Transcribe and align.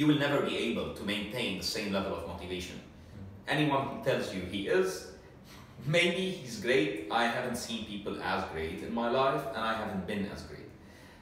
you 0.00 0.06
will 0.06 0.18
never 0.18 0.40
be 0.40 0.56
able 0.56 0.94
to 0.94 1.02
maintain 1.04 1.58
the 1.58 1.64
same 1.64 1.92
level 1.92 2.14
of 2.14 2.26
motivation. 2.26 2.76
Hmm. 2.80 3.52
Anyone 3.56 3.86
who 3.88 4.02
tells 4.02 4.34
you 4.34 4.40
he 4.40 4.66
is, 4.66 5.08
maybe 5.86 6.30
he's 6.30 6.58
great. 6.60 7.08
I 7.10 7.24
haven't 7.26 7.56
seen 7.56 7.84
people 7.84 8.22
as 8.22 8.44
great 8.54 8.82
in 8.82 8.94
my 8.94 9.10
life, 9.10 9.44
and 9.48 9.58
I 9.58 9.74
haven't 9.74 10.06
been 10.06 10.24
as 10.34 10.42
great. 10.44 10.68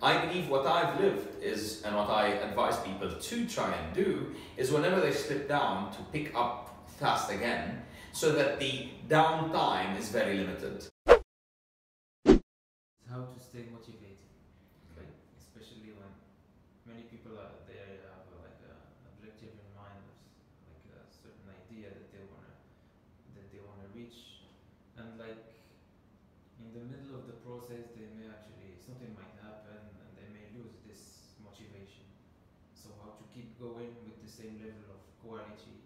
I 0.00 0.24
believe 0.24 0.48
what 0.48 0.66
I've 0.66 1.00
lived 1.00 1.42
is, 1.42 1.82
and 1.84 1.96
what 1.96 2.08
I 2.08 2.28
advise 2.28 2.78
people 2.78 3.10
to 3.10 3.46
try 3.48 3.74
and 3.74 3.92
do, 3.94 4.34
is 4.56 4.70
whenever 4.70 5.00
they 5.00 5.12
slip 5.12 5.48
down, 5.48 5.90
to 5.92 5.98
pick 6.12 6.32
up 6.34 6.88
fast 7.00 7.32
again, 7.32 7.82
so 8.12 8.32
that 8.32 8.60
the 8.60 8.88
downtime 9.08 9.98
is 9.98 10.10
very 10.10 10.38
limited. 10.38 10.86
How 13.10 13.22
to 13.34 13.40
stay 13.42 13.66
motivated, 13.74 14.30
like 14.96 15.10
especially 15.42 15.90
when 15.98 16.12
many 16.86 17.02
people 17.10 17.32
are 17.34 17.58
they 17.66 17.74
have 18.06 18.22
uh, 18.30 18.46
like 18.46 18.60
a 18.62 18.74
objective 19.10 19.50
in 19.50 19.68
mind, 19.74 19.98
of 20.06 20.14
s- 20.14 20.38
like 20.70 20.86
a 20.94 21.02
certain 21.10 21.50
idea 21.50 21.90
that 21.90 22.08
they 22.14 22.22
wanna 22.30 22.54
that 23.34 23.46
they 23.50 23.58
wanna 23.66 23.88
reach, 23.98 24.46
and 25.00 25.16
like 25.16 25.48
in 26.60 26.68
the 26.76 26.84
middle 26.92 27.16
of 27.16 27.24
the 27.24 27.36
process 27.40 27.88
they 27.96 28.08
may 28.12 28.28
actually 28.28 28.76
something 28.84 29.08
might 29.16 29.32
happen 29.40 29.80
and 29.80 30.10
they 30.16 30.28
may 30.28 30.46
lose 30.52 30.76
this 30.84 31.32
motivation. 31.40 32.04
So 32.76 32.92
how 33.00 33.16
to 33.16 33.24
keep 33.32 33.56
going 33.56 33.96
with 34.04 34.20
the 34.20 34.30
same 34.30 34.60
level 34.60 34.92
of 34.92 35.00
quality, 35.24 35.80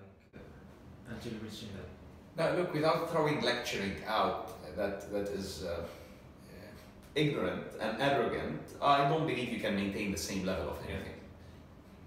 like 0.00 0.16
uh, 0.36 1.12
until 1.12 1.36
reaching 1.44 1.68
that. 1.76 1.88
Now, 2.34 2.56
look, 2.56 2.72
without 2.72 3.10
throwing 3.10 3.42
lecturing 3.42 3.96
out, 4.06 4.48
that 4.76 5.12
that 5.12 5.28
is 5.28 5.64
uh, 5.64 5.68
uh, 5.68 6.72
ignorant 7.14 7.66
and 7.80 8.00
arrogant. 8.00 8.62
I 8.80 9.08
don't 9.08 9.26
believe 9.26 9.52
you 9.52 9.60
can 9.60 9.76
maintain 9.76 10.12
the 10.12 10.22
same 10.30 10.46
level 10.46 10.70
of 10.70 10.78
anything. 10.88 11.20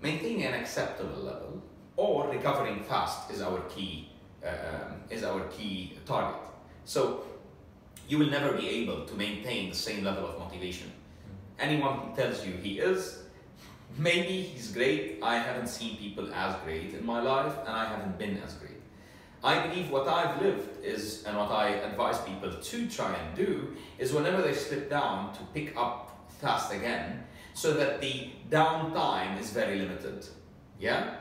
Maintaining 0.01 0.43
an 0.45 0.53
acceptable 0.53 1.21
level 1.21 1.61
or 1.95 2.27
recovering 2.29 2.83
fast 2.83 3.31
is 3.31 3.41
our 3.41 3.61
key 3.73 4.09
um, 4.45 5.01
is 5.09 5.23
our 5.23 5.41
key 5.45 5.97
target. 6.05 6.39
So 6.85 7.23
you 8.07 8.19
will 8.19 8.29
never 8.29 8.53
be 8.53 8.67
able 8.69 9.05
to 9.05 9.15
maintain 9.15 9.69
the 9.69 9.75
same 9.75 10.03
level 10.03 10.27
of 10.27 10.39
motivation. 10.39 10.91
Anyone 11.59 11.99
who 11.99 12.15
tells 12.15 12.45
you 12.45 12.53
he 12.53 12.79
is, 12.79 13.23
maybe 13.97 14.41
he's 14.41 14.71
great. 14.71 15.19
I 15.23 15.37
haven't 15.37 15.67
seen 15.67 15.97
people 15.97 16.33
as 16.33 16.55
great 16.63 16.93
in 16.93 17.05
my 17.05 17.21
life, 17.21 17.53
and 17.65 17.69
I 17.69 17.85
haven't 17.85 18.17
been 18.17 18.37
as 18.45 18.53
great. 18.53 18.71
I 19.43 19.67
believe 19.67 19.89
what 19.89 20.07
I've 20.07 20.41
lived 20.41 20.83
is, 20.83 21.23
and 21.25 21.37
what 21.37 21.51
I 21.51 21.69
advise 21.69 22.19
people 22.21 22.51
to 22.51 22.87
try 22.87 23.13
and 23.13 23.35
do, 23.35 23.75
is 23.97 24.11
whenever 24.11 24.41
they 24.41 24.53
slip 24.53 24.89
down, 24.89 25.33
to 25.33 25.39
pick 25.53 25.75
up 25.77 26.29
fast 26.41 26.73
again, 26.73 27.23
so 27.53 27.73
that 27.73 28.01
the 28.01 28.29
downtime 28.49 29.39
is 29.39 29.51
very 29.51 29.79
limited. 29.79 30.25
Yeah? 30.79 31.15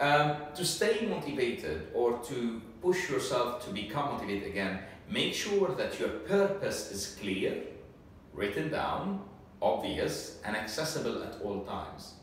Um, 0.00 0.36
to 0.54 0.64
stay 0.64 1.06
motivated 1.06 1.88
or 1.92 2.18
to 2.20 2.62
push 2.80 3.10
yourself 3.10 3.62
to 3.66 3.70
become 3.70 4.12
motivated 4.14 4.48
again, 4.48 4.78
make 5.10 5.34
sure 5.34 5.74
that 5.74 6.00
your 6.00 6.08
purpose 6.08 6.90
is 6.90 7.18
clear, 7.20 7.62
written 8.32 8.70
down, 8.70 9.20
obvious, 9.60 10.38
and 10.42 10.56
accessible 10.56 11.22
at 11.22 11.36
all 11.44 11.64
times. 11.64 12.14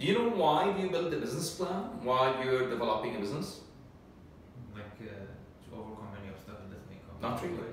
Do 0.00 0.06
you 0.06 0.14
know 0.14 0.30
why 0.30 0.76
you 0.76 0.90
build 0.90 1.14
a 1.14 1.18
business 1.18 1.54
plan 1.54 1.82
while 2.02 2.44
you're 2.44 2.68
developing 2.68 3.14
a 3.14 3.20
business? 3.20 3.60
like 4.74 4.84
uh, 5.00 5.12
to 5.64 5.76
overcome 5.76 6.08
any 6.20 6.30
obstacle 6.32 6.66
that 6.68 6.82
may 6.90 6.98
come. 6.98 7.20
Not 7.22 7.42
really. 7.42 7.70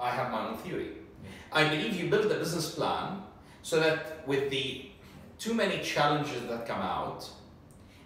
I 0.00 0.10
have 0.10 0.30
my 0.30 0.48
own 0.48 0.56
theory. 0.58 0.90
Yeah. 1.22 1.30
I 1.52 1.68
believe 1.68 1.94
you 1.96 2.10
build 2.10 2.30
a 2.30 2.38
business 2.38 2.74
plan 2.74 3.22
so 3.62 3.80
that 3.80 4.26
with 4.26 4.50
the 4.50 4.90
too 5.38 5.54
many 5.54 5.82
challenges 5.82 6.42
that 6.48 6.66
come 6.66 6.80
out, 6.80 7.28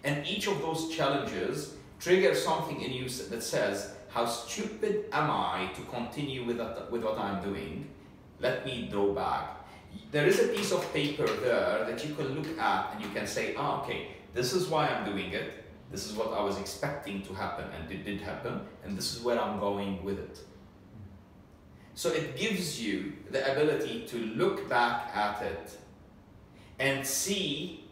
and 0.03 0.25
each 0.25 0.47
of 0.47 0.61
those 0.61 0.89
challenges 0.89 1.75
trigger 1.99 2.33
something 2.33 2.81
in 2.81 2.93
you 2.93 3.09
that 3.09 3.43
says, 3.43 3.93
How 4.09 4.25
stupid 4.25 5.05
am 5.11 5.29
I 5.29 5.69
to 5.75 5.81
continue 5.83 6.45
with, 6.45 6.57
that, 6.57 6.91
with 6.91 7.03
what 7.03 7.17
I'm 7.17 7.43
doing? 7.43 7.89
Let 8.39 8.65
me 8.65 8.87
draw 8.89 9.13
back. 9.13 9.55
There 10.11 10.25
is 10.25 10.39
a 10.39 10.47
piece 10.47 10.71
of 10.71 10.93
paper 10.93 11.27
there 11.27 11.85
that 11.85 12.05
you 12.05 12.13
can 12.15 12.35
look 12.35 12.57
at 12.57 12.93
and 12.93 13.03
you 13.03 13.09
can 13.09 13.27
say, 13.27 13.55
Ah, 13.57 13.81
okay, 13.81 14.07
this 14.33 14.53
is 14.53 14.67
why 14.67 14.87
I'm 14.87 15.05
doing 15.05 15.33
it. 15.33 15.65
This 15.91 16.07
is 16.07 16.13
what 16.13 16.33
I 16.33 16.41
was 16.41 16.59
expecting 16.59 17.23
to 17.23 17.33
happen, 17.33 17.65
and 17.75 17.91
it 17.91 18.05
did 18.05 18.21
happen, 18.21 18.61
and 18.83 18.95
this 18.95 19.15
is 19.15 19.23
where 19.23 19.41
I'm 19.41 19.59
going 19.59 20.03
with 20.03 20.19
it. 20.19 20.39
So 21.95 22.09
it 22.11 22.37
gives 22.37 22.81
you 22.81 23.13
the 23.31 23.51
ability 23.51 24.05
to 24.07 24.17
look 24.17 24.69
back 24.69 25.11
at 25.15 25.41
it 25.41 25.77
and 26.77 27.05
see 27.05 27.85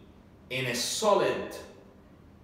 in 0.48 0.66
a 0.66 0.74
solid 0.74 1.56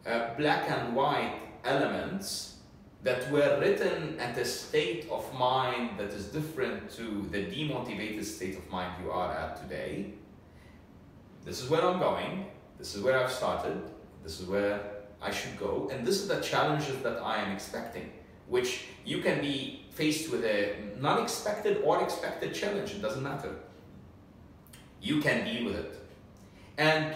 uh, 0.06 0.34
black 0.36 0.70
and 0.70 0.94
white 0.94 1.34
elements 1.64 2.54
that 3.02 3.30
were 3.30 3.58
written 3.60 4.18
at 4.18 4.36
a 4.38 4.44
state 4.44 5.06
of 5.10 5.32
mind 5.34 5.98
that 5.98 6.08
is 6.08 6.26
different 6.26 6.90
to 6.90 7.28
the 7.30 7.44
demotivated 7.44 8.24
state 8.24 8.56
of 8.56 8.68
mind 8.70 8.92
you 9.02 9.10
are 9.10 9.32
at 9.32 9.60
today. 9.60 10.14
This 11.44 11.62
is 11.62 11.68
where 11.68 11.82
I'm 11.82 11.98
going, 11.98 12.46
this 12.78 12.94
is 12.94 13.02
where 13.02 13.22
I've 13.22 13.30
started, 13.30 13.82
this 14.22 14.40
is 14.40 14.46
where 14.46 14.80
I 15.20 15.30
should 15.30 15.58
go, 15.58 15.90
and 15.92 16.06
this 16.06 16.20
is 16.22 16.28
the 16.28 16.40
challenges 16.40 16.96
that 17.02 17.18
I 17.22 17.42
am 17.42 17.52
expecting, 17.52 18.10
which 18.48 18.86
you 19.04 19.18
can 19.18 19.42
be 19.42 19.84
faced 19.90 20.30
with 20.30 20.44
a 20.44 20.76
non 20.98 21.22
expected 21.22 21.82
or 21.84 22.02
expected 22.02 22.54
challenge, 22.54 22.92
it 22.92 23.02
doesn't 23.02 23.22
matter. 23.22 23.54
You 25.02 25.20
can 25.20 25.44
deal 25.44 25.66
with 25.66 25.76
it. 25.76 25.94
And 26.78 27.14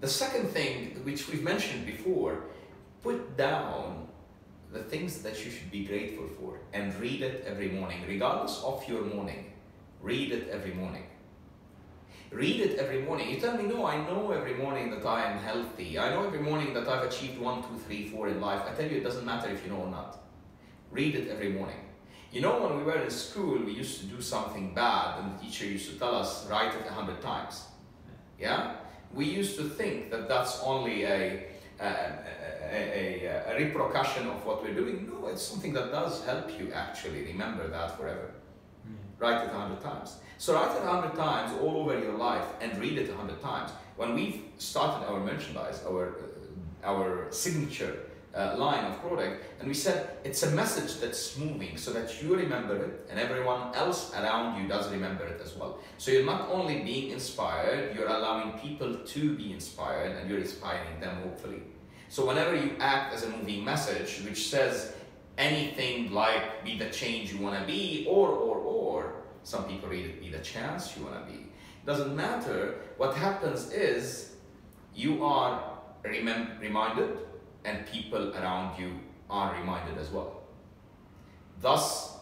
the 0.00 0.08
second 0.08 0.48
thing, 0.48 1.00
which 1.04 1.28
we've 1.28 1.42
mentioned 1.42 1.86
before, 1.86 2.44
put 3.02 3.36
down 3.36 4.08
the 4.72 4.82
things 4.82 5.22
that 5.22 5.44
you 5.44 5.50
should 5.50 5.70
be 5.70 5.84
grateful 5.84 6.26
for 6.38 6.60
and 6.72 6.94
read 7.00 7.22
it 7.22 7.44
every 7.46 7.68
morning, 7.68 8.04
regardless 8.06 8.62
of 8.62 8.86
your 8.88 9.02
morning. 9.02 9.52
Read 10.02 10.32
it 10.32 10.48
every 10.48 10.74
morning. 10.74 11.04
Read 12.30 12.60
it 12.60 12.78
every 12.78 13.00
morning. 13.02 13.30
You 13.30 13.40
tell 13.40 13.56
me, 13.56 13.64
no, 13.64 13.86
I 13.86 13.96
know 14.04 14.32
every 14.32 14.54
morning 14.54 14.90
that 14.90 15.06
I 15.06 15.30
am 15.30 15.38
healthy. 15.38 15.98
I 15.98 16.10
know 16.10 16.26
every 16.26 16.40
morning 16.40 16.74
that 16.74 16.88
I've 16.88 17.04
achieved 17.04 17.38
one, 17.38 17.62
two, 17.62 17.78
three, 17.86 18.08
four 18.08 18.28
in 18.28 18.40
life. 18.40 18.62
I 18.68 18.74
tell 18.74 18.90
you, 18.90 18.98
it 18.98 19.04
doesn't 19.04 19.24
matter 19.24 19.48
if 19.48 19.64
you 19.64 19.70
know 19.70 19.78
or 19.78 19.90
not. 19.90 20.18
Read 20.90 21.14
it 21.14 21.28
every 21.28 21.50
morning. 21.50 21.78
You 22.32 22.40
know, 22.40 22.60
when 22.60 22.76
we 22.76 22.82
were 22.82 22.98
in 22.98 23.10
school, 23.10 23.58
we 23.64 23.72
used 23.72 24.00
to 24.00 24.06
do 24.06 24.20
something 24.20 24.74
bad, 24.74 25.20
and 25.20 25.38
the 25.38 25.44
teacher 25.44 25.64
used 25.64 25.90
to 25.92 25.98
tell 25.98 26.14
us, 26.14 26.46
write 26.50 26.74
it 26.74 26.86
a 26.86 26.92
hundred 26.92 27.22
times. 27.22 27.64
Yeah? 28.38 28.74
We 29.14 29.24
used 29.24 29.56
to 29.56 29.64
think 29.64 30.10
that 30.10 30.28
that's 30.28 30.60
only 30.62 31.04
a, 31.04 31.46
a, 31.80 31.86
a, 31.86 33.26
a, 33.26 33.52
a 33.52 33.56
repercussion 33.58 34.26
of 34.26 34.44
what 34.44 34.62
we're 34.62 34.74
doing. 34.74 35.08
No, 35.10 35.28
it's 35.28 35.42
something 35.42 35.72
that 35.74 35.90
does 35.90 36.24
help 36.24 36.58
you 36.58 36.72
actually 36.72 37.24
remember 37.24 37.68
that 37.68 37.96
forever. 37.96 38.32
Write 39.18 39.44
it 39.44 39.50
a 39.50 39.58
hundred 39.58 39.80
times. 39.80 40.16
So 40.38 40.54
write 40.54 40.76
it 40.76 40.82
a 40.82 40.86
hundred 40.86 41.16
times 41.16 41.52
all 41.62 41.78
over 41.78 41.98
your 41.98 42.16
life 42.18 42.44
and 42.60 42.76
read 42.78 42.98
it 42.98 43.08
a 43.08 43.16
hundred 43.16 43.40
times. 43.40 43.70
When 43.96 44.14
we 44.14 44.44
started 44.58 45.06
our 45.08 45.20
merchandise, 45.20 45.82
our 45.88 46.08
uh, 46.08 46.36
our 46.84 47.26
signature 47.30 47.96
uh, 48.36 48.54
line 48.58 48.84
of 48.84 49.00
product, 49.00 49.44
and 49.58 49.68
we 49.68 49.74
said 49.74 50.10
it's 50.22 50.42
a 50.42 50.50
message 50.50 51.00
that's 51.00 51.38
moving 51.38 51.76
so 51.76 51.92
that 51.92 52.22
you 52.22 52.36
remember 52.36 52.76
it 52.76 53.06
and 53.10 53.18
everyone 53.18 53.74
else 53.74 54.12
around 54.14 54.60
you 54.60 54.68
does 54.68 54.90
remember 54.92 55.24
it 55.26 55.40
as 55.42 55.56
well. 55.56 55.78
So 55.98 56.10
you're 56.10 56.26
not 56.26 56.50
only 56.50 56.80
being 56.80 57.12
inspired, 57.12 57.96
you're 57.96 58.08
allowing 58.08 58.58
people 58.58 58.94
to 58.94 59.36
be 59.36 59.52
inspired 59.52 60.16
and 60.16 60.28
you're 60.28 60.40
inspiring 60.40 61.00
them 61.00 61.22
hopefully. 61.22 61.62
So 62.08 62.26
whenever 62.26 62.54
you 62.54 62.76
act 62.78 63.14
as 63.14 63.24
a 63.24 63.30
moving 63.30 63.64
message 63.64 64.20
which 64.24 64.48
says 64.48 64.94
anything 65.38 66.12
like 66.12 66.64
be 66.64 66.78
the 66.78 66.90
change 66.90 67.32
you 67.32 67.38
want 67.38 67.58
to 67.58 67.66
be 67.66 68.06
or 68.08 68.28
or 68.28 68.56
or 68.58 69.14
some 69.42 69.64
people 69.64 69.88
read 69.88 70.06
it 70.06 70.20
be 70.20 70.30
the 70.30 70.38
chance 70.38 70.96
you 70.96 71.04
want 71.04 71.14
to 71.14 71.32
be 71.32 71.40
it 71.40 71.86
doesn't 71.86 72.16
matter 72.16 72.76
what 72.96 73.14
happens 73.14 73.70
is 73.70 74.36
you 74.94 75.22
are 75.22 75.78
remem- 76.04 76.58
reminded 76.58 77.18
and 77.66 77.84
people 77.86 78.34
around 78.36 78.78
you 78.78 78.92
are 79.28 79.54
reminded 79.58 79.98
as 79.98 80.10
well. 80.10 80.42
Thus 81.60 82.16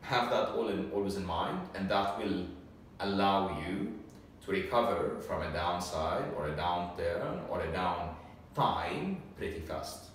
have 0.00 0.30
that 0.30 0.48
all 0.50 0.68
in, 0.68 0.90
always 0.92 1.16
in 1.16 1.26
mind 1.26 1.60
and 1.74 1.88
that 1.90 2.18
will 2.18 2.46
allow 3.00 3.60
you 3.60 3.92
to 4.44 4.52
recover 4.52 5.20
from 5.20 5.42
a 5.42 5.52
downside 5.52 6.24
or 6.36 6.48
a 6.48 6.56
downturn 6.56 7.40
or 7.50 7.60
a 7.60 7.72
down 7.72 8.16
time 8.54 9.20
pretty 9.36 9.60
fast 9.60 10.06